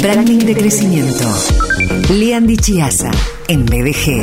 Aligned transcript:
Branding 0.00 0.38
de 0.38 0.54
crecimiento. 0.54 1.24
Lean 2.10 2.46
Dichiasa 2.46 3.10
en 3.48 3.66
BDG. 3.66 4.22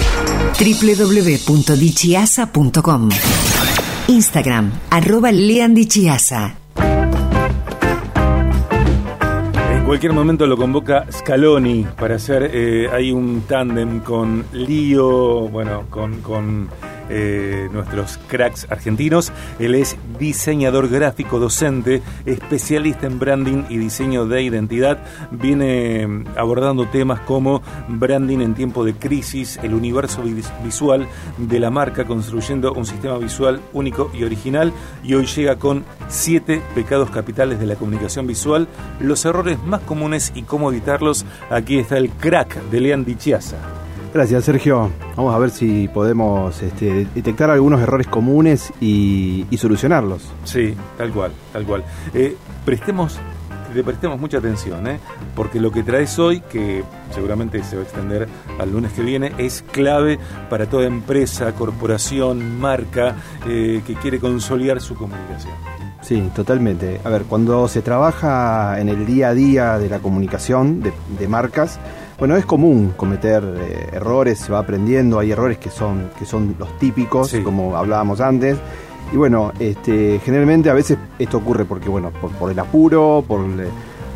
www.dichiasa.com. 0.57 3.09
Instagram, 4.07 4.71
arroba 4.89 5.33
Lean 5.33 5.73
Dichiasa. 5.73 6.55
En 9.73 9.83
cualquier 9.85 10.13
momento 10.13 10.47
lo 10.47 10.55
convoca 10.55 11.07
Scaloni 11.11 11.85
para 11.99 12.15
hacer 12.15 12.51
eh, 12.53 12.87
hay 12.91 13.11
un 13.11 13.41
tándem 13.41 13.99
con 13.99 14.45
Lío, 14.53 15.49
bueno, 15.49 15.87
con, 15.89 16.21
con 16.21 16.69
eh, 17.09 17.69
nuestros 17.71 18.19
cracks 18.27 18.67
argentinos. 18.69 19.31
Él 19.59 19.75
es 19.75 19.97
diseñador 20.19 20.89
gráfico, 20.89 21.39
docente, 21.39 22.01
especialista 22.25 23.07
en 23.07 23.19
branding 23.19 23.63
y 23.69 23.77
diseño 23.77 24.25
de 24.25 24.43
identidad. 24.43 24.99
Viene 25.31 26.07
mm, 26.07 26.25
abordando 26.37 26.87
temas 26.87 27.19
como 27.21 27.61
branding 27.87 28.39
en 28.39 28.55
tiempo 28.55 28.83
de 28.83 28.93
crisis, 28.93 29.59
el 29.63 29.73
universo 29.73 30.23
visual 30.63 31.07
de 31.37 31.59
la 31.59 31.69
marca, 31.69 32.05
construyendo 32.05 32.73
un 32.73 32.85
sistema 32.85 33.17
visual 33.17 33.61
único 33.73 34.11
y 34.13 34.23
original. 34.23 34.71
Y 35.03 35.13
hoy 35.13 35.25
llega 35.25 35.57
con 35.57 35.85
siete 36.07 36.61
pecados 36.73 37.09
capitales 37.09 37.59
de 37.59 37.65
la 37.65 37.75
comunicación 37.75 38.27
visual, 38.27 38.67
los 38.99 39.25
errores 39.25 39.61
más 39.63 39.81
comunes 39.81 40.31
y 40.35 40.43
cómo 40.43 40.71
evitarlos. 40.71 41.25
Aquí 41.49 41.77
está 41.77 41.97
el 41.97 42.09
crack 42.09 42.55
de 42.69 42.81
Lean 42.81 43.05
Dichiasa. 43.05 43.84
Gracias, 44.15 44.45
Sergio. 44.45 44.91
Vamos 45.17 45.35
a 45.35 45.37
ver 45.39 45.49
si 45.49 45.89
podemos 45.89 46.61
este, 46.63 47.05
detectar 47.13 47.49
algunos 47.49 47.81
errores 47.81 48.07
comunes 48.07 48.71
y, 48.79 49.45
solucionarlos. 49.57 50.31
Sí, 50.45 50.73
tal 50.97 51.11
cual, 51.11 51.33
tal 51.51 51.65
cual. 51.65 51.83
Eh, 52.13 52.37
prestemos, 52.63 53.19
le 53.73 53.83
prestemos 53.83 54.17
mucha 54.17 54.37
atención, 54.37 54.87
¿eh? 54.87 54.99
porque 55.35 55.59
lo 55.59 55.69
que 55.69 55.83
traes 55.83 56.17
hoy, 56.17 56.39
que 56.39 56.85
seguramente 57.13 57.61
se 57.65 57.75
va 57.75 57.81
a 57.81 57.83
extender 57.83 58.29
al 58.57 58.71
lunes 58.71 58.93
que 58.93 59.01
viene, 59.01 59.33
es 59.37 59.65
clave 59.73 60.17
para 60.49 60.69
toda 60.69 60.85
empresa, 60.85 61.51
corporación, 61.51 62.57
marca 62.57 63.17
eh, 63.45 63.81
que 63.85 63.95
quiere 63.95 64.21
consolidar 64.21 64.79
su 64.79 64.95
comunicación. 64.95 65.53
Sí, 65.99 66.31
totalmente. 66.33 67.01
A 67.03 67.09
ver, 67.09 67.23
cuando 67.23 67.67
se 67.67 67.81
trabaja 67.81 68.79
en 68.79 68.87
el 68.87 69.05
día 69.05 69.29
a 69.29 69.33
día 69.33 69.77
de 69.77 69.89
la 69.89 69.99
comunicación 69.99 70.81
de 70.81 71.27
marcas, 71.27 71.81
bueno, 72.17 72.37
es 72.37 72.45
común 72.45 72.93
cometer 72.95 73.43
eh, 73.43 73.89
errores, 73.93 74.39
se 74.39 74.51
va 74.51 74.59
aprendiendo, 74.59 75.19
hay 75.19 75.31
errores 75.31 75.57
que 75.57 75.69
son, 75.69 76.09
que 76.17 76.25
son 76.25 76.55
los 76.57 76.77
típicos, 76.79 77.35
como 77.43 77.75
hablábamos 77.75 78.21
antes. 78.21 78.57
Y 79.11 79.17
bueno, 79.17 79.51
este, 79.59 80.19
generalmente 80.23 80.69
a 80.69 80.73
veces 80.73 80.97
esto 81.19 81.37
ocurre 81.37 81.65
porque, 81.65 81.89
bueno, 81.89 82.11
por, 82.11 82.51
el 82.51 82.57
apuro, 82.57 83.23
por, 83.27 83.41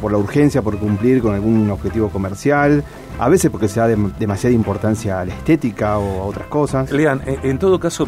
por, 0.02 0.12
la 0.12 0.18
urgencia, 0.18 0.62
por 0.62 0.80
cumplir 0.80 1.22
con 1.22 1.36
algún 1.36 1.70
objetivo 1.70 2.10
comercial, 2.10 2.84
a 3.20 3.30
veces 3.30 3.52
porque 3.52 3.68
se 3.68 3.80
da 3.80 3.88
demasiada 3.88 4.56
importancia 4.56 5.20
a 5.20 5.26
la 5.26 5.34
estética 5.34 6.00
o 6.00 6.24
a 6.24 6.26
otras 6.26 6.48
cosas. 6.48 6.92
Lean, 6.92 7.22
en, 7.26 7.60
todo 7.60 7.80
caso, 7.80 8.08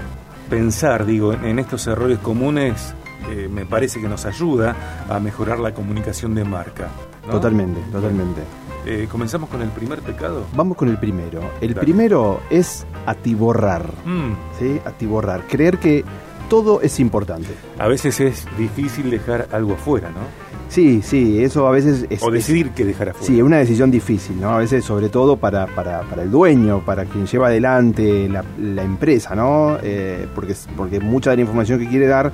pensar, 0.50 1.06
digo, 1.06 1.34
en, 1.34 1.60
estos 1.60 1.86
errores 1.88 2.18
comunes 2.20 2.96
eh, 3.30 3.48
me 3.52 3.66
parece 3.66 4.02
que 4.02 4.08
nos 4.08 4.26
ayuda 4.26 5.06
a 5.10 5.20
mejorar 5.20 5.60
la 5.60 5.74
comunicación 5.74 6.34
de 6.34 6.46
marca. 6.46 6.88
Totalmente, 7.30 7.80
totalmente. 7.92 8.42
Eh, 8.86 9.08
¿Comenzamos 9.12 9.50
con 9.50 9.62
el 9.62 9.70
primer 9.70 10.00
pecado? 10.00 10.46
Vamos 10.56 10.76
con 10.78 10.90
el 10.90 10.98
primero. 10.98 11.42
El 11.62 11.76
primero 11.76 12.42
es 12.50 12.86
atiborrar. 13.06 13.86
Mm. 14.06 14.32
¿sí? 14.60 14.80
Atiborrar. 14.86 15.46
Creer 15.48 15.78
que 15.78 16.04
todo 16.50 16.82
es 16.82 17.00
importante. 17.00 17.50
A 17.78 17.88
veces 17.88 18.20
es 18.20 18.46
difícil 18.58 19.10
dejar 19.10 19.48
algo 19.52 19.74
afuera, 19.74 20.10
¿no? 20.10 20.52
Sí, 20.68 21.02
sí, 21.04 21.44
eso 21.44 21.68
a 21.68 21.72
veces 21.72 22.06
es... 22.10 22.24
O 22.24 22.32
decidir 22.32 22.72
que 22.72 22.86
dejar 22.86 23.10
afuera. 23.10 23.28
Sí, 23.28 23.38
es 23.38 23.44
una 23.44 23.58
decisión 23.58 23.92
difícil, 23.92 24.40
¿no? 24.40 24.52
A 24.52 24.58
veces 24.58 24.86
sobre 24.86 25.10
todo 25.10 25.36
para, 25.36 25.68
para, 25.68 26.02
para 26.04 26.24
el 26.24 26.32
dueño, 26.32 26.82
para 26.86 27.06
quien 27.06 27.28
lleva 27.28 27.48
adelante 27.48 28.30
la, 28.30 28.44
la 28.58 28.82
empresa, 28.84 29.36
¿no? 29.36 29.78
Eh, 29.84 30.28
porque, 30.34 30.56
porque 30.78 31.02
mucha 31.02 31.32
de 31.32 31.38
la 31.38 31.42
información 31.42 31.78
que 31.78 31.88
quiere 31.88 32.08
dar 32.08 32.32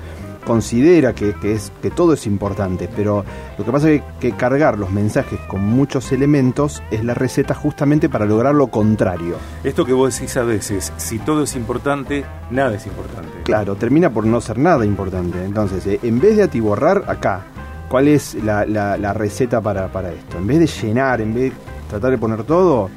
considera 0.48 1.12
que, 1.12 1.36
es, 1.44 1.74
que 1.82 1.92
todo 1.92 2.14
es 2.14 2.26
importante, 2.26 2.88
pero 2.96 3.26
lo 3.58 3.66
que 3.66 3.72
pasa 3.72 3.90
es 3.92 4.02
que, 4.18 4.32
cargar 4.32 4.80
los 4.80 4.92
mensajes 4.92 5.42
con 5.42 5.62
muchos 5.62 6.14
elementos 6.14 6.82
es 6.90 7.04
la 7.04 7.14
receta 7.14 7.54
justamente 7.54 8.08
para 8.08 8.26
lograr 8.26 8.56
lo 8.56 8.68
contrario. 8.68 9.36
Esto 9.66 9.84
que 9.84 9.92
vos 9.92 10.16
decís 10.18 10.38
a 10.38 10.44
veces, 10.44 10.94
si 10.96 11.20
todo 11.20 11.44
es 11.44 11.58
importante, 11.58 12.24
nada 12.50 12.76
es 12.76 12.88
importante. 12.88 13.30
Claro, 13.44 13.76
termina 13.76 14.10
por 14.10 14.26
no 14.26 14.40
ser 14.40 14.58
nada 14.58 14.86
importante. 14.86 15.44
Entonces, 15.44 15.86
eh, 15.86 16.00
en 16.02 16.18
vez 16.22 16.38
de 16.38 16.44
atiborrar 16.44 17.04
acá, 17.08 17.42
¿cuál 17.90 18.08
es 18.08 18.36
la, 18.36 18.66
la, 18.66 19.14
receta 19.14 19.60
para, 19.60 19.92
para 19.92 20.14
esto? 20.14 20.38
En 20.38 20.48
vez 20.48 20.60
de 20.60 20.68
llenar, 20.68 21.20
en 21.20 21.34
vez 21.34 21.52
de 21.52 21.58
tratar 21.90 22.12
de 22.12 22.18
poner 22.18 22.44
todo, 22.44 22.90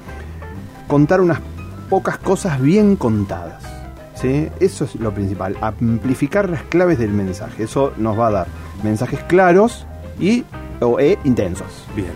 contar 0.86 1.20
unas 1.20 1.40
pocas 1.88 2.16
cosas 2.18 2.62
bien 2.62 2.94
contadas. 2.94 3.79
Eso 4.22 4.84
es 4.84 4.96
lo 4.96 5.12
principal, 5.12 5.56
amplificar 5.60 6.48
las 6.50 6.62
claves 6.62 6.98
del 6.98 7.12
mensaje. 7.12 7.64
Eso 7.64 7.92
nos 7.96 8.18
va 8.18 8.28
a 8.28 8.30
dar 8.30 8.46
mensajes 8.82 9.20
claros 9.24 9.86
y 10.18 10.44
o, 10.80 10.98
e 11.00 11.18
intensos. 11.24 11.86
Bien. 11.96 12.12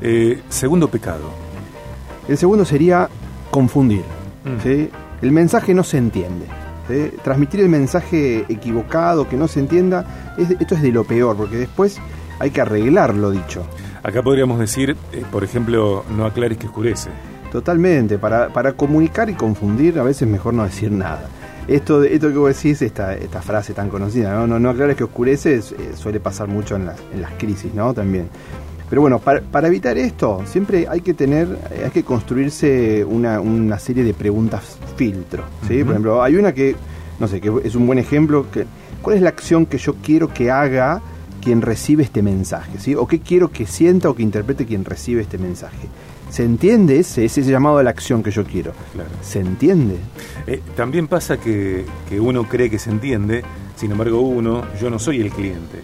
Eh, 0.00 0.42
segundo 0.48 0.88
pecado. 0.88 1.30
El 2.28 2.36
segundo 2.36 2.64
sería 2.64 3.08
confundir. 3.50 4.04
Mm. 4.44 4.88
El 5.22 5.32
mensaje 5.32 5.72
no 5.72 5.84
se 5.84 5.98
entiende. 5.98 6.46
Transmitir 7.24 7.60
el 7.60 7.68
mensaje 7.68 8.44
equivocado, 8.48 9.28
que 9.28 9.36
no 9.36 9.48
se 9.48 9.58
entienda, 9.58 10.34
esto 10.38 10.76
es 10.76 10.82
de 10.82 10.92
lo 10.92 11.02
peor, 11.02 11.36
porque 11.36 11.56
después 11.56 11.98
hay 12.38 12.50
que 12.50 12.60
arreglar 12.60 13.14
lo 13.14 13.30
dicho. 13.30 13.66
Acá 14.04 14.22
podríamos 14.22 14.60
decir, 14.60 14.96
eh, 15.12 15.24
por 15.32 15.42
ejemplo, 15.42 16.04
no 16.16 16.26
aclares 16.26 16.58
que 16.58 16.66
oscurece. 16.66 17.10
Totalmente, 17.50 18.18
para, 18.18 18.50
para 18.50 18.74
comunicar 18.74 19.28
y 19.30 19.34
confundir 19.34 19.98
a 19.98 20.04
veces 20.04 20.28
mejor 20.28 20.54
no 20.54 20.62
decir 20.62 20.92
nada. 20.92 21.28
Esto, 21.68 22.04
esto 22.04 22.28
que 22.28 22.38
vos 22.38 22.54
decís, 22.54 22.80
esta, 22.82 23.14
esta 23.14 23.42
frase 23.42 23.74
tan 23.74 23.88
conocida, 23.88 24.32
no, 24.32 24.46
no, 24.46 24.60
no 24.60 24.70
aclares 24.70 24.96
que 24.96 25.02
oscurece, 25.02 25.56
eh, 25.56 25.62
suele 25.96 26.20
pasar 26.20 26.46
mucho 26.46 26.76
en 26.76 26.86
las, 26.86 27.00
en 27.12 27.20
las 27.22 27.32
crisis, 27.32 27.74
¿no? 27.74 27.92
También. 27.92 28.28
Pero 28.88 29.02
bueno, 29.02 29.18
para, 29.18 29.40
para, 29.40 29.66
evitar 29.66 29.98
esto, 29.98 30.42
siempre 30.46 30.86
hay 30.88 31.00
que 31.00 31.12
tener, 31.12 31.48
eh, 31.72 31.82
hay 31.86 31.90
que 31.90 32.04
construirse 32.04 33.04
una, 33.04 33.40
una 33.40 33.80
serie 33.80 34.04
de 34.04 34.14
preguntas 34.14 34.78
filtro, 34.96 35.42
¿sí? 35.66 35.82
Por 35.82 35.94
ejemplo, 35.94 36.22
hay 36.22 36.36
una 36.36 36.54
que, 36.54 36.76
no 37.18 37.26
sé, 37.26 37.40
que 37.40 37.52
es 37.64 37.74
un 37.74 37.86
buen 37.86 37.98
ejemplo, 37.98 38.46
que, 38.52 38.64
¿cuál 39.02 39.16
es 39.16 39.22
la 39.22 39.30
acción 39.30 39.66
que 39.66 39.78
yo 39.78 39.96
quiero 39.96 40.32
que 40.32 40.52
haga 40.52 41.02
quien 41.46 41.62
recibe 41.62 42.02
este 42.02 42.22
mensaje, 42.22 42.76
¿sí? 42.80 42.96
O 42.96 43.06
qué 43.06 43.20
quiero 43.20 43.52
que 43.52 43.66
sienta 43.66 44.10
o 44.10 44.16
que 44.16 44.24
interprete 44.24 44.66
quien 44.66 44.84
recibe 44.84 45.22
este 45.22 45.38
mensaje. 45.38 45.86
¿Se 46.28 46.42
entiende 46.42 46.98
ese, 46.98 47.24
ese 47.24 47.44
llamado 47.44 47.78
a 47.78 47.84
la 47.84 47.90
acción 47.90 48.24
que 48.24 48.32
yo 48.32 48.42
quiero? 48.42 48.72
¿Se 49.22 49.38
entiende? 49.38 49.94
Eh, 50.48 50.60
también 50.74 51.06
pasa 51.06 51.36
que, 51.36 51.84
que 52.08 52.18
uno 52.18 52.48
cree 52.48 52.68
que 52.68 52.80
se 52.80 52.90
entiende, 52.90 53.44
sin 53.76 53.92
embargo 53.92 54.22
uno, 54.22 54.64
yo 54.80 54.90
no 54.90 54.98
soy 54.98 55.20
el 55.20 55.30
cliente. 55.30 55.82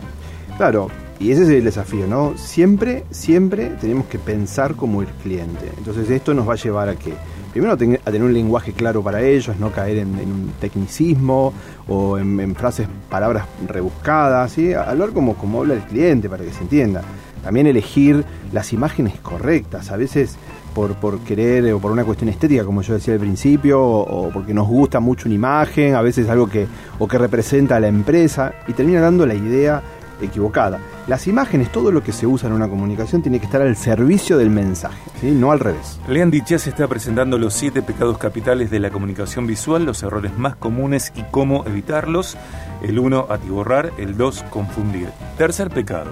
Claro, 0.57 0.89
y 1.21 1.31
ese 1.31 1.45
es 1.45 1.49
el 1.51 1.63
desafío, 1.63 2.09
¿no? 2.09 2.37
Siempre, 2.37 3.05
siempre 3.13 3.69
tenemos 3.81 4.07
que 4.07 4.19
pensar 4.19 4.75
como 4.75 5.01
el 5.01 5.09
cliente. 5.23 5.71
Entonces 5.79 6.11
esto 6.11 6.35
nos 6.35 6.49
va 6.49 6.55
a 6.55 6.57
llevar 6.57 6.89
a 6.89 6.97
que, 6.97 7.15
primero 7.53 7.75
a 7.75 7.77
tener 7.77 8.23
un 8.23 8.33
lenguaje 8.33 8.73
claro 8.73 9.03
para 9.03 9.23
ellos, 9.23 9.57
no 9.59 9.71
caer 9.71 9.99
en, 9.99 10.09
un 10.09 10.53
tecnicismo 10.61 11.53
o 11.87 12.19
en, 12.19 12.55
frases, 12.57 12.89
palabras 13.09 13.47
rebuscadas, 13.69 14.53
¿sí? 14.53 14.73
hablar 14.73 15.11
como, 15.11 15.35
como 15.35 15.61
habla 15.61 15.75
el 15.75 15.83
cliente 15.83 16.29
para 16.29 16.45
que 16.45 16.53
se 16.53 16.63
entienda. 16.63 17.03
También 17.45 17.67
elegir 17.67 18.25
las 18.53 18.73
imágenes 18.73 19.19
correctas, 19.21 19.91
a 19.91 19.97
veces 19.97 20.37
por, 20.75 20.95
por 20.95 21.21
querer 21.21 21.73
o 21.73 21.79
por 21.79 21.93
una 21.93 22.05
cuestión 22.05 22.31
estética, 22.31 22.65
como 22.65 22.83
yo 22.83 22.95
decía 22.95 23.15
al 23.15 23.21
principio, 23.21 23.83
o, 23.83 24.31
porque 24.31 24.55
nos 24.55 24.69
gusta 24.69 25.01
mucho 25.01 25.29
una 25.29 25.35
imagen, 25.35 25.95
a 25.95 26.03
veces 26.03 26.29
algo 26.29 26.49
que, 26.49 26.67
o 26.99 27.07
que 27.07 27.19
representa 27.19 27.77
a 27.77 27.81
la 27.81 27.89
empresa, 27.89 28.55
y 28.67 28.73
termina 28.73 29.01
dando 29.01 29.27
la 29.27 29.35
idea 29.35 29.83
equivocada. 30.23 30.79
Las 31.07 31.27
imágenes, 31.27 31.71
todo 31.71 31.91
lo 31.91 32.03
que 32.03 32.13
se 32.13 32.27
usa 32.27 32.49
en 32.49 32.55
una 32.55 32.69
comunicación 32.69 33.23
tiene 33.23 33.39
que 33.39 33.47
estar 33.47 33.63
al 33.63 33.77
servicio 33.77 34.39
del 34.39 34.51
mensaje, 34.51 34.99
¿sí? 35.21 35.31
no 35.31 35.53
al 35.53 35.61
revés. 35.61 35.99
Lean 36.09 36.33
se 36.33 36.71
está 36.71 36.89
presentando 36.89 37.39
los 37.39 37.55
siete 37.55 37.83
pecados 37.83 38.19
capitales 38.19 38.71
de 38.71 38.81
la 38.81 38.91
comunicación 38.91 39.47
visual, 39.47 39.85
los 39.85 40.03
errores 40.03 40.37
más 40.39 40.57
comunes 40.57 41.13
y 41.15 41.23
cómo 41.31 41.65
evitarlos. 41.67 42.37
El 42.83 42.99
uno, 42.99 43.27
atiborrar, 43.29 43.93
el 43.99 44.17
dos, 44.17 44.45
confundir. 44.51 45.09
Tercer 45.37 45.71
pecado. 45.71 46.11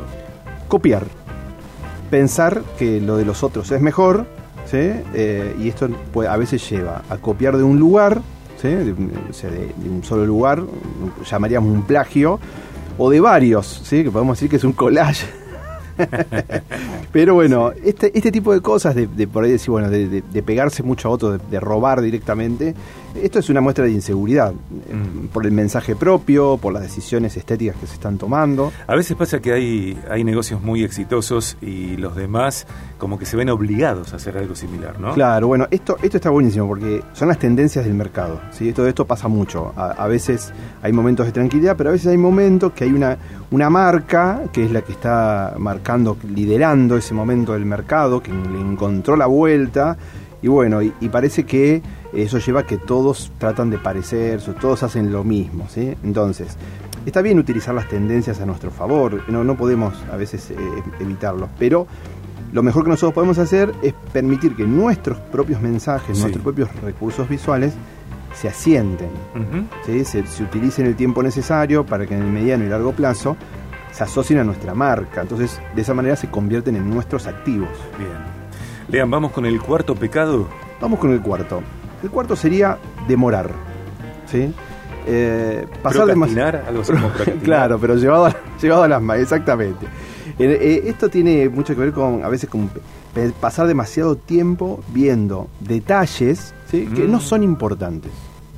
Copiar 0.68 1.04
pensar 2.10 2.62
que 2.78 3.00
lo 3.00 3.16
de 3.16 3.24
los 3.24 3.42
otros 3.42 3.70
es 3.70 3.80
mejor, 3.80 4.26
¿sí? 4.66 4.90
Eh, 5.14 5.56
y 5.58 5.68
esto 5.68 5.88
a 6.28 6.36
veces 6.36 6.68
lleva 6.68 7.02
a 7.08 7.16
copiar 7.16 7.56
de 7.56 7.62
un 7.62 7.78
lugar, 7.78 8.20
¿sí? 8.60 8.68
de, 8.68 8.92
un 8.92 10.02
solo 10.04 10.26
lugar, 10.26 10.62
llamaríamos 11.24 11.72
un 11.72 11.82
plagio, 11.84 12.40
o 13.02 13.08
de 13.08 13.18
varios, 13.18 13.80
¿sí? 13.82 14.04
que 14.04 14.10
podemos 14.10 14.36
decir 14.36 14.50
que 14.50 14.56
es 14.56 14.64
un 14.64 14.74
collage. 14.74 15.39
Pero 17.12 17.34
bueno, 17.34 17.72
este, 17.84 18.16
este 18.16 18.30
tipo 18.30 18.52
de 18.52 18.60
cosas, 18.60 18.94
de, 18.94 19.08
por 19.26 19.44
ahí 19.44 19.52
decir, 19.52 19.70
bueno, 19.70 19.90
de, 19.90 20.42
pegarse 20.42 20.82
mucho 20.82 21.08
a 21.08 21.10
otro, 21.12 21.38
de, 21.38 21.60
robar 21.60 22.00
directamente, 22.00 22.74
Esto 23.14 23.40
es 23.40 23.50
una 23.50 23.60
muestra 23.60 23.84
de 23.84 23.90
inseguridad, 23.90 24.52
Mm. 24.92 25.28
por 25.28 25.46
el 25.46 25.52
mensaje 25.52 25.96
propio, 25.96 26.56
por 26.56 26.72
las 26.72 26.82
decisiones 26.82 27.36
estéticas 27.36 27.76
que 27.76 27.86
se 27.86 27.94
están 27.94 28.18
tomando. 28.18 28.72
A 28.86 28.94
veces 28.94 29.16
pasa 29.16 29.40
que 29.40 29.52
hay, 29.52 29.98
hay 30.10 30.24
negocios 30.24 30.62
muy 30.62 30.84
exitosos 30.84 31.56
y 31.60 31.96
los 31.96 32.16
demás 32.16 32.66
como 32.98 33.18
que 33.18 33.26
se 33.26 33.36
ven 33.36 33.48
obligados 33.48 34.12
a 34.12 34.16
hacer 34.16 34.36
algo 34.36 34.54
similar, 34.54 35.00
¿no? 35.00 35.12
Claro, 35.14 35.48
bueno, 35.48 35.66
esto, 35.70 35.96
esto 36.02 36.16
está 36.16 36.30
buenísimo 36.30 36.66
porque 36.66 37.02
son 37.12 37.28
las 37.28 37.38
tendencias 37.38 37.84
del 37.84 37.94
mercado. 37.94 38.40
¿sí? 38.52 38.72
Todo 38.72 38.86
esto 38.88 39.04
pasa 39.06 39.28
mucho. 39.28 39.72
A, 39.76 39.90
a 39.92 40.06
veces 40.06 40.52
hay 40.82 40.92
momentos 40.92 41.26
de 41.26 41.32
tranquilidad, 41.32 41.76
pero 41.76 41.90
a 41.90 41.92
veces 41.92 42.08
hay 42.08 42.18
momentos 42.18 42.72
que 42.72 42.84
hay 42.84 42.92
una, 42.92 43.16
una 43.50 43.70
marca 43.70 44.42
que 44.52 44.64
es 44.64 44.70
la 44.70 44.82
que 44.82 44.92
está 44.92 45.54
marcando, 45.58 45.89
liderando 46.34 46.96
ese 46.96 47.14
momento 47.14 47.52
del 47.52 47.64
mercado, 47.66 48.22
que 48.22 48.32
le 48.32 48.60
encontró 48.60 49.16
la 49.16 49.26
vuelta. 49.26 49.96
Y 50.42 50.48
bueno, 50.48 50.80
y, 50.82 50.92
y 51.00 51.08
parece 51.10 51.44
que 51.44 51.82
eso 52.14 52.38
lleva 52.38 52.60
a 52.60 52.66
que 52.66 52.78
todos 52.78 53.30
tratan 53.38 53.68
de 53.70 53.78
parecerse, 53.78 54.52
todos 54.54 54.82
hacen 54.82 55.12
lo 55.12 55.22
mismo. 55.22 55.66
¿sí? 55.68 55.94
Entonces, 56.02 56.56
está 57.04 57.20
bien 57.22 57.38
utilizar 57.38 57.74
las 57.74 57.88
tendencias 57.88 58.40
a 58.40 58.46
nuestro 58.46 58.70
favor, 58.70 59.22
no, 59.28 59.44
no 59.44 59.56
podemos 59.56 59.94
a 60.12 60.16
veces 60.16 60.50
eh, 60.50 60.56
evitarlo, 60.98 61.48
pero 61.58 61.86
lo 62.52 62.62
mejor 62.62 62.84
que 62.84 62.90
nosotros 62.90 63.12
podemos 63.14 63.38
hacer 63.38 63.72
es 63.82 63.92
permitir 64.12 64.56
que 64.56 64.64
nuestros 64.64 65.18
propios 65.18 65.60
mensajes, 65.60 66.16
Sí. 66.16 66.22
nuestros 66.22 66.42
propios 66.42 66.68
recursos 66.82 67.28
visuales 67.28 67.74
se 68.34 68.48
asienten. 68.48 69.08
¿sí? 69.84 70.04
se, 70.04 70.26
se 70.26 70.42
utilicen 70.42 70.86
el 70.86 70.96
tiempo 70.96 71.22
necesario 71.22 71.84
para 71.84 72.06
que 72.06 72.14
en 72.14 72.22
el 72.22 72.30
mediano 72.30 72.64
y 72.64 72.68
largo 72.68 72.92
plazo 72.92 73.36
se 73.92 74.02
asocien 74.04 74.38
a 74.40 74.44
nuestra 74.44 74.74
marca. 74.74 75.20
Entonces, 75.22 75.60
de 75.74 75.82
esa 75.82 75.94
manera 75.94 76.16
se 76.16 76.28
convierten 76.30 76.76
en 76.76 76.88
nuestros 76.90 77.26
activos. 77.26 77.68
Bien. 77.98 78.10
Lean, 78.88 79.10
vamos 79.10 79.32
con 79.32 79.46
el 79.46 79.60
cuarto 79.60 79.94
pecado. 79.94 80.48
Vamos 80.80 80.98
con 80.98 81.12
el 81.12 81.20
cuarto. 81.20 81.62
El 82.02 82.10
cuarto 82.10 82.34
sería 82.36 82.78
demorar. 83.06 83.50
¿sí? 84.26 84.52
Eh, 85.06 85.66
pasar 85.82 86.06
demasiado. 86.06 86.50
Procrastinar, 86.50 86.68
algo 86.68 86.82
así 86.82 86.92
como 86.92 87.08
procrastinar. 87.08 87.42
Claro, 87.44 87.78
pero 87.78 87.96
llevado 87.96 88.26
a, 88.26 88.36
llevado 88.60 88.82
a 88.84 88.88
las 88.88 89.02
manos, 89.02 89.22
exactamente. 89.22 89.86
Eh, 90.38 90.58
eh, 90.60 90.82
esto 90.86 91.08
tiene 91.08 91.48
mucho 91.48 91.74
que 91.74 91.80
ver 91.80 91.92
con, 91.92 92.24
a 92.24 92.28
veces, 92.28 92.48
con 92.48 92.70
pasar 93.40 93.66
demasiado 93.66 94.16
tiempo 94.16 94.82
viendo 94.88 95.48
detalles 95.60 96.54
¿sí? 96.70 96.86
que 96.94 97.02
Mm. 97.02 97.10
no 97.10 97.20
son 97.20 97.42
importantes. 97.42 98.12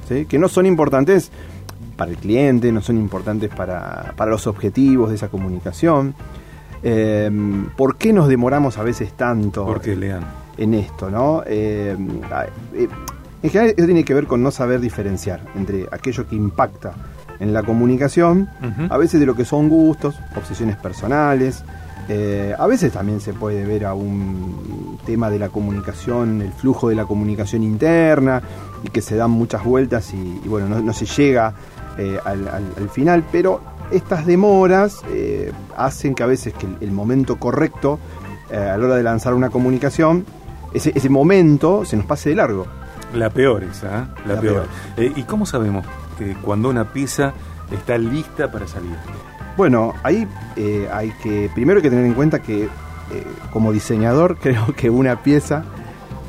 ¿sí? 0.08 0.26
Que 0.26 0.38
no 0.38 0.48
son 0.48 0.66
importantes 0.66 1.30
para 1.96 2.10
el 2.10 2.16
cliente, 2.16 2.72
no 2.72 2.80
son 2.80 2.96
importantes 2.96 3.50
para, 3.54 4.12
para 4.16 4.30
los 4.30 4.46
objetivos 4.46 5.10
de 5.10 5.16
esa 5.16 5.28
comunicación. 5.28 6.14
Eh, 6.82 7.30
¿Por 7.76 7.96
qué 7.96 8.12
nos 8.12 8.28
demoramos 8.28 8.78
a 8.78 8.82
veces 8.82 9.12
tanto? 9.12 9.64
Porque 9.64 9.94
lean. 9.94 10.24
en 10.56 10.74
esto, 10.74 11.10
¿no? 11.10 11.42
Eh, 11.46 11.96
ah, 12.30 12.46
eh, 12.74 12.88
en 13.42 13.50
general 13.50 13.74
eso 13.76 13.86
tiene 13.86 14.04
que 14.04 14.14
ver 14.14 14.26
con 14.26 14.42
no 14.42 14.50
saber 14.50 14.80
diferenciar 14.80 15.40
entre 15.56 15.86
aquello 15.90 16.26
que 16.28 16.36
impacta 16.36 16.92
en 17.40 17.52
la 17.52 17.64
comunicación, 17.64 18.48
a 18.88 18.96
veces 18.96 19.18
de 19.18 19.26
lo 19.26 19.34
que 19.34 19.44
son 19.44 19.68
gustos, 19.68 20.14
obsesiones 20.36 20.76
personales, 20.76 21.64
eh, 22.08 22.54
a 22.56 22.66
veces 22.68 22.92
también 22.92 23.20
se 23.20 23.32
puede 23.32 23.64
ver 23.64 23.84
a 23.84 23.94
un 23.94 24.98
tema 25.04 25.28
de 25.28 25.40
la 25.40 25.48
comunicación, 25.48 26.40
el 26.40 26.52
flujo 26.52 26.88
de 26.88 26.94
la 26.94 27.04
comunicación 27.04 27.64
interna, 27.64 28.42
y 28.84 28.90
que 28.90 29.00
se 29.00 29.16
dan 29.16 29.32
muchas 29.32 29.64
vueltas 29.64 30.14
y, 30.14 30.40
y 30.44 30.48
bueno, 30.48 30.68
no, 30.68 30.80
no 30.80 30.92
se 30.92 31.04
llega 31.04 31.52
eh, 31.98 32.18
al, 32.24 32.48
al- 32.48 32.72
al 32.78 32.88
final, 32.90 33.24
pero 33.30 33.60
estas 33.90 34.24
demoras 34.26 35.02
eh, 35.10 35.52
hacen 35.76 36.14
que 36.14 36.22
a 36.22 36.26
veces 36.26 36.54
que 36.54 36.66
el, 36.66 36.76
el 36.80 36.92
momento 36.92 37.36
correcto 37.38 37.98
eh, 38.50 38.56
a 38.56 38.76
la 38.76 38.84
hora 38.86 38.96
de 38.96 39.02
lanzar 39.02 39.34
una 39.34 39.50
comunicación, 39.50 40.24
ese, 40.74 40.92
ese 40.94 41.08
momento 41.08 41.84
se 41.84 41.96
nos 41.96 42.06
pase 42.06 42.30
de 42.30 42.36
largo. 42.36 42.66
La 43.14 43.28
peor 43.30 43.62
esa. 43.64 44.08
La, 44.26 44.34
La 44.34 44.40
peor. 44.40 44.66
¿Y 44.96 45.22
cómo 45.24 45.44
sabemos 45.44 45.84
que 46.18 46.34
cuando 46.36 46.70
una 46.70 46.92
pieza 46.92 47.34
está 47.70 47.98
lista 47.98 48.50
para 48.50 48.66
salir? 48.66 48.96
Bueno, 49.56 49.92
ahí 50.02 50.26
hay 50.90 51.10
que, 51.22 51.50
primero 51.54 51.76
hay 51.78 51.82
que 51.82 51.90
tener 51.90 52.06
en 52.06 52.14
cuenta 52.14 52.40
que 52.40 52.68
como 53.52 53.70
diseñador 53.72 54.38
creo 54.40 54.74
que 54.74 54.88
una 54.88 55.22
pieza 55.22 55.64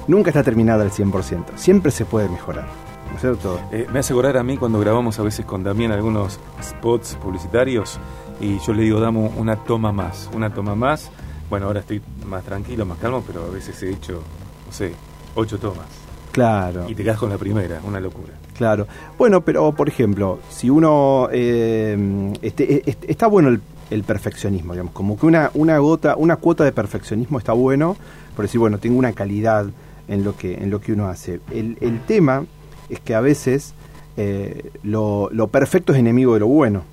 nunca 0.09 0.29
está 0.31 0.43
terminada 0.43 0.83
al 0.83 0.91
100%, 0.91 1.45
siempre 1.55 1.91
se 1.91 2.03
puede 2.03 2.27
mejorar, 2.27 2.67
¿no 3.13 3.17
es 3.17 3.21
cierto? 3.21 3.59
Eh, 3.71 3.87
me 3.93 3.99
hace 3.99 4.11
acordar 4.13 4.37
a 4.37 4.43
mí 4.43 4.57
cuando 4.57 4.79
grabamos 4.79 5.19
a 5.19 5.23
veces 5.23 5.45
con 5.45 5.63
Damián 5.63 5.91
algunos 5.91 6.39
spots 6.61 7.15
publicitarios 7.21 7.99
y 8.41 8.57
yo 8.59 8.73
le 8.73 8.83
digo, 8.83 8.99
damos 8.99 9.31
una 9.37 9.55
toma 9.55 9.91
más, 9.91 10.29
una 10.33 10.53
toma 10.53 10.75
más. 10.75 11.09
Bueno, 11.49 11.67
ahora 11.67 11.81
estoy 11.81 12.01
más 12.25 12.43
tranquilo, 12.43 12.85
más 12.85 12.97
calmo, 12.97 13.23
pero 13.25 13.43
a 13.45 13.49
veces 13.49 13.81
he 13.83 13.91
hecho, 13.91 14.21
no 14.65 14.71
sé, 14.73 14.93
ocho 15.35 15.59
tomas. 15.59 15.85
Claro. 16.31 16.89
Y 16.89 16.95
te 16.95 17.03
quedas 17.03 17.19
con 17.19 17.29
la 17.29 17.37
primera, 17.37 17.79
una 17.85 17.99
locura. 17.99 18.33
Claro. 18.57 18.87
Bueno, 19.19 19.41
pero 19.41 19.71
por 19.73 19.87
ejemplo, 19.87 20.39
si 20.49 20.69
uno 20.71 21.29
eh, 21.31 22.33
este, 22.41 22.89
este- 22.89 23.11
está 23.11 23.27
bueno 23.27 23.49
el, 23.49 23.61
el 23.91 24.03
perfeccionismo, 24.03 24.73
digamos, 24.73 24.93
como 24.93 25.17
que 25.19 25.27
una, 25.27 25.51
una 25.53 25.77
gota, 25.77 26.15
una 26.17 26.37
cuota 26.37 26.63
de 26.63 26.71
perfeccionismo 26.71 27.37
está 27.37 27.53
bueno, 27.53 27.95
por 28.35 28.45
decir, 28.45 28.59
bueno, 28.59 28.79
tengo 28.79 28.97
una 28.97 29.13
calidad 29.13 29.67
en 30.07 30.23
lo 30.23 30.35
que, 30.35 30.55
en 30.55 30.71
lo 30.71 30.81
que 30.81 30.93
uno 30.93 31.07
hace. 31.07 31.39
El, 31.51 31.77
el 31.81 31.99
tema 32.01 32.43
es 32.93 32.99
que 32.99 33.15
a 33.15 33.21
veces 33.21 33.73
eh, 34.17 34.71
lo, 34.83 35.29
lo 35.31 35.47
perfecto 35.47 35.93
es 35.93 35.99
enemigo 35.99 36.33
de 36.33 36.39
lo 36.39 36.47
bueno. 36.47 36.83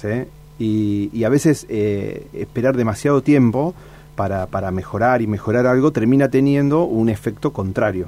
¿sí? 0.00 0.24
Y, 0.58 1.10
y 1.12 1.24
a 1.24 1.28
veces 1.28 1.66
eh, 1.68 2.26
esperar 2.32 2.76
demasiado 2.76 3.22
tiempo 3.22 3.74
para, 4.14 4.46
para 4.46 4.70
mejorar 4.70 5.22
y 5.22 5.26
mejorar 5.26 5.66
algo 5.66 5.90
termina 5.90 6.28
teniendo 6.28 6.84
un 6.84 7.08
efecto 7.08 7.52
contrario. 7.52 8.06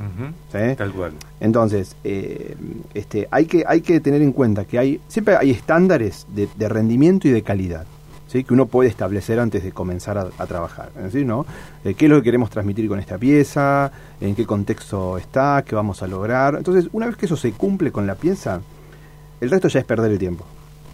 ¿sí? 0.53 0.77
Tal 0.77 0.93
cual. 0.93 1.13
Entonces, 1.41 1.97
eh, 2.05 2.55
este, 2.95 3.29
hay, 3.31 3.47
que, 3.47 3.65
hay 3.67 3.81
que 3.81 4.01
tener 4.01 4.23
en 4.23 4.33
cuenta 4.33 4.65
que 4.65 4.79
hay 4.79 5.01
siempre 5.09 5.37
hay 5.37 5.51
estándares 5.51 6.27
de, 6.35 6.49
de 6.57 6.69
rendimiento 6.69 7.29
y 7.29 7.33
de 7.33 7.43
calidad. 7.43 7.87
¿Sí? 8.27 8.45
que 8.45 8.55
uno 8.55 8.67
puede 8.67 8.89
establecer 8.89 9.39
antes 9.41 9.63
de 9.65 9.73
comenzar 9.73 10.19
a, 10.19 10.29
a 10.39 10.47
trabajar. 10.47 10.91
¿no? 11.25 11.47
Eh, 11.85 11.95
¿Qué 11.95 12.07
es 12.07 12.11
lo 12.11 12.17
que 12.19 12.23
queremos 12.25 12.51
transmitir 12.51 12.89
con 12.89 12.99
esta 12.99 13.19
pieza? 13.19 13.91
¿En 14.21 14.35
qué 14.35 14.45
contexto 14.47 15.19
está? 15.19 15.63
¿Qué 15.67 15.75
vamos 15.75 16.03
a 16.03 16.07
lograr? 16.07 16.57
Entonces, 16.57 16.89
una 16.93 17.07
vez 17.07 17.17
que 17.17 17.27
eso 17.27 17.37
se 17.37 17.53
cumple 17.53 17.91
con 17.93 18.07
la 18.07 18.15
pieza, 18.15 18.61
el 19.41 19.51
resto 19.51 19.69
ya 19.69 19.81
es 19.81 19.87
perder 19.87 20.13
el 20.13 20.19
tiempo. 20.19 20.45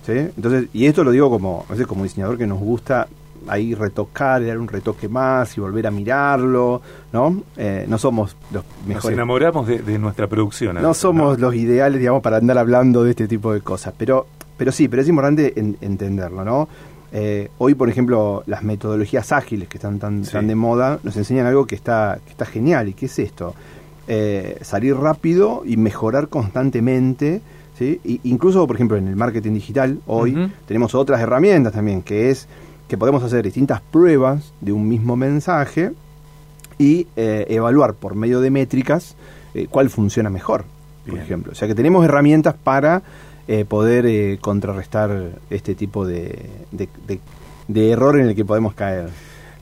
¿sí? 0.06 0.12
Entonces, 0.12 0.66
y 0.72 0.86
esto 0.86 1.04
lo 1.04 1.10
digo 1.10 1.30
como, 1.30 1.64
a 1.68 1.72
veces 1.72 1.86
como 1.86 2.02
diseñador 2.04 2.36
que 2.38 2.46
nos 2.46 2.58
gusta 2.58 3.06
ahí 3.48 3.74
retocar, 3.74 4.44
dar 4.46 4.56
un 4.58 4.68
retoque 4.68 5.08
más 5.08 5.56
y 5.58 5.60
volver 5.60 5.88
a 5.88 5.90
mirarlo, 5.90 6.80
¿no? 7.12 7.42
Eh, 7.56 7.86
no 7.88 7.98
somos 7.98 8.36
los 8.52 8.62
Nos 8.64 8.86
mejores 8.86 9.16
enamoramos 9.16 9.66
de, 9.66 9.78
de 9.80 9.98
nuestra 9.98 10.28
producción. 10.28 10.80
no 10.80 10.94
somos 10.94 11.40
los 11.40 11.52
ideales, 11.56 11.98
digamos, 11.98 12.22
para 12.22 12.36
andar 12.36 12.56
hablando 12.58 13.02
de 13.02 13.10
este 13.10 13.26
tipo 13.26 13.52
de 13.52 13.60
cosas, 13.60 13.94
pero, 13.98 14.28
pero 14.56 14.70
sí, 14.70 14.86
pero 14.86 15.02
es 15.02 15.08
importante 15.08 15.58
en- 15.58 15.76
entenderlo, 15.80 16.44
¿no? 16.44 16.68
Eh, 17.12 17.50
hoy, 17.58 17.74
por 17.74 17.88
ejemplo, 17.90 18.42
las 18.46 18.62
metodologías 18.62 19.32
ágiles 19.32 19.68
que 19.68 19.76
están 19.78 19.98
tan, 19.98 20.24
Sí. 20.24 20.32
tan 20.32 20.46
de 20.46 20.54
moda 20.54 20.98
nos 21.02 21.16
enseñan 21.16 21.46
algo 21.46 21.66
que 21.66 21.74
está, 21.74 22.18
que 22.24 22.30
está 22.30 22.46
genial. 22.46 22.88
¿Y 22.88 22.94
qué 22.94 23.06
es 23.06 23.18
esto? 23.18 23.54
Eh, 24.08 24.58
salir 24.62 24.96
rápido 24.96 25.62
y 25.66 25.76
mejorar 25.76 26.28
constantemente. 26.28 27.40
¿sí? 27.78 28.00
Y 28.04 28.20
incluso, 28.24 28.66
por 28.66 28.76
ejemplo, 28.76 28.96
en 28.96 29.08
el 29.08 29.16
marketing 29.16 29.52
digital, 29.54 29.98
hoy 30.06 30.50
tenemos 30.66 30.94
otras 30.94 31.20
herramientas 31.20 31.72
también, 31.72 32.02
que 32.02 32.30
es 32.30 32.48
que 32.88 32.96
podemos 32.98 33.22
hacer 33.22 33.44
distintas 33.44 33.80
pruebas 33.80 34.52
de 34.60 34.72
un 34.72 34.88
mismo 34.88 35.16
mensaje 35.16 35.92
y 36.78 37.06
eh, 37.16 37.46
evaluar 37.48 37.94
por 37.94 38.14
medio 38.14 38.40
de 38.40 38.50
métricas 38.50 39.16
eh, 39.54 39.66
cuál 39.70 39.88
funciona 39.90 40.30
mejor, 40.30 40.64
por 41.04 41.14
Bien. 41.14 41.24
ejemplo. 41.24 41.52
O 41.52 41.54
sea 41.54 41.68
que 41.68 41.74
tenemos 41.74 42.04
herramientas 42.04 42.54
para 42.62 43.02
eh, 43.48 43.64
poder 43.64 44.06
eh, 44.06 44.38
contrarrestar 44.40 45.32
este 45.50 45.74
tipo 45.74 46.06
de, 46.06 46.38
de- 46.70 46.88
de- 47.06 47.20
de 47.68 47.90
error 47.90 48.18
en 48.18 48.26
el 48.28 48.34
que 48.34 48.44
podemos 48.44 48.74
caer. 48.74 49.08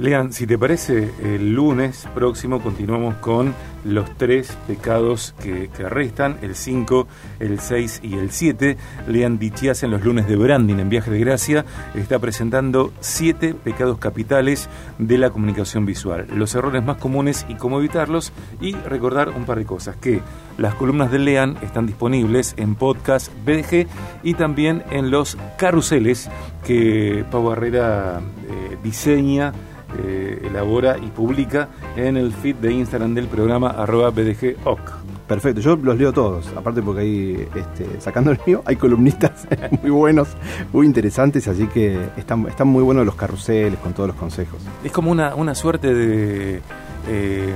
Lean, 0.00 0.32
si 0.32 0.46
te 0.46 0.56
parece, 0.56 1.10
el 1.22 1.52
lunes 1.52 2.08
próximo 2.14 2.62
continuamos 2.62 3.16
con 3.16 3.54
los 3.84 4.16
tres 4.16 4.56
pecados 4.66 5.34
que, 5.42 5.68
que 5.76 5.90
restan, 5.90 6.38
el 6.40 6.54
5, 6.54 7.06
el 7.38 7.60
6 7.60 8.00
y 8.02 8.14
el 8.14 8.30
7. 8.30 8.78
Lean 9.08 9.38
Dichias 9.38 9.82
en 9.82 9.90
los 9.90 10.02
lunes 10.02 10.26
de 10.26 10.36
Branding 10.36 10.76
en 10.78 10.88
Viaje 10.88 11.10
de 11.10 11.18
Gracia 11.20 11.66
está 11.94 12.18
presentando 12.18 12.94
siete 13.00 13.52
pecados 13.52 13.98
capitales 13.98 14.70
de 14.98 15.18
la 15.18 15.28
comunicación 15.28 15.84
visual, 15.84 16.26
los 16.34 16.54
errores 16.54 16.82
más 16.82 16.96
comunes 16.96 17.44
y 17.50 17.56
cómo 17.56 17.78
evitarlos 17.78 18.32
y 18.58 18.72
recordar 18.72 19.28
un 19.28 19.44
par 19.44 19.58
de 19.58 19.66
cosas, 19.66 19.96
que 19.96 20.22
las 20.56 20.74
columnas 20.76 21.12
de 21.12 21.18
Lean 21.18 21.58
están 21.60 21.86
disponibles 21.86 22.54
en 22.56 22.74
podcast 22.74 23.30
BDG 23.44 23.86
y 24.22 24.32
también 24.32 24.82
en 24.90 25.10
los 25.10 25.36
carruseles 25.58 26.30
que 26.64 27.22
Pau 27.30 27.44
Barrera 27.44 28.20
eh, 28.48 28.78
diseña 28.82 29.52
eh, 29.98 30.42
elabora 30.44 30.96
y 30.98 31.08
publica 31.08 31.68
en 31.96 32.16
el 32.16 32.32
feed 32.32 32.56
de 32.56 32.72
Instagram 32.72 33.14
del 33.14 33.26
programa 33.26 33.70
arroba 33.70 34.10
BDGOC. 34.10 34.80
Perfecto, 35.26 35.60
yo 35.60 35.76
los 35.76 35.96
leo 35.96 36.12
todos, 36.12 36.48
aparte 36.56 36.82
porque 36.82 37.02
ahí, 37.02 37.48
este, 37.54 38.00
sacando 38.00 38.30
el 38.32 38.40
mío, 38.44 38.62
hay 38.64 38.76
columnistas 38.76 39.46
muy 39.82 39.90
buenos, 39.90 40.28
muy 40.72 40.86
interesantes, 40.86 41.46
así 41.46 41.66
que 41.68 41.98
están, 42.16 42.46
están 42.48 42.66
muy 42.66 42.82
buenos 42.82 43.06
los 43.06 43.14
carruseles 43.14 43.78
con 43.78 43.92
todos 43.92 44.08
los 44.08 44.16
consejos. 44.16 44.60
Es 44.82 44.90
como 44.90 45.10
una, 45.10 45.36
una 45.36 45.54
suerte 45.54 45.94
de 45.94 46.62
eh, 47.08 47.54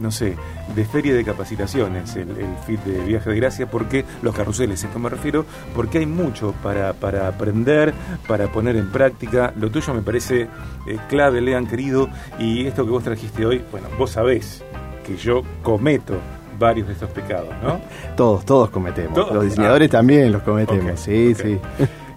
no 0.00 0.10
sé, 0.10 0.34
de 0.74 0.84
feria 0.84 1.14
de 1.14 1.24
capacitaciones, 1.24 2.16
el, 2.16 2.30
el 2.30 2.56
fit 2.66 2.80
de 2.84 3.04
viaje 3.04 3.30
de 3.30 3.36
gracia, 3.36 3.70
porque 3.70 4.04
los 4.22 4.34
carruseles, 4.34 4.82
esto 4.84 4.98
me 4.98 5.08
refiero, 5.08 5.44
porque 5.74 5.98
hay 5.98 6.06
mucho 6.06 6.54
para, 6.62 6.92
para 6.92 7.28
aprender, 7.28 7.92
para 8.26 8.48
poner 8.48 8.76
en 8.76 8.90
práctica. 8.90 9.52
Lo 9.58 9.70
tuyo 9.70 9.94
me 9.94 10.02
parece 10.02 10.48
eh, 10.86 10.98
clave, 11.08 11.40
Lean 11.40 11.66
querido, 11.66 12.08
y 12.38 12.66
esto 12.66 12.84
que 12.84 12.90
vos 12.90 13.04
trajiste 13.04 13.44
hoy, 13.46 13.62
bueno, 13.70 13.88
vos 13.98 14.10
sabés 14.10 14.62
que 15.06 15.16
yo 15.16 15.42
cometo 15.62 16.14
varios 16.58 16.86
de 16.88 16.94
estos 16.94 17.10
pecados, 17.10 17.50
¿no? 17.62 17.80
Todos, 18.16 18.44
todos 18.46 18.70
cometemos. 18.70 19.14
¿Todos? 19.14 19.32
Los 19.34 19.44
diseñadores 19.44 19.88
Ah. 19.90 19.92
también 19.98 20.32
los 20.32 20.42
cometemos. 20.42 20.98
Sí, 20.98 21.34
sí. 21.34 21.58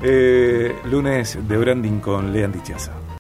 Eh, 0.02 0.74
lunes 0.90 1.38
de 1.46 1.58
branding 1.58 2.00
con 2.00 2.32
Lean 2.32 2.54
Dichaza. 2.54 2.94